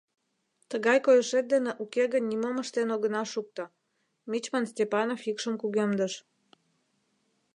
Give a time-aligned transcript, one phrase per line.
[0.69, 3.63] Тыгай койышет дене уке гын нимом ыштен огына шукто,—
[4.29, 6.13] мичман Степанов йӱкшым кугемдыш.